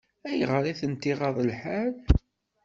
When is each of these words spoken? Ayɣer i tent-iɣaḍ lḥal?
Ayɣer 0.29 0.63
i 0.71 0.73
tent-iɣaḍ 0.79 1.37
lḥal? 1.49 1.95